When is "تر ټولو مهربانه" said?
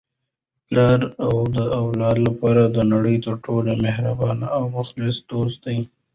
3.25-4.47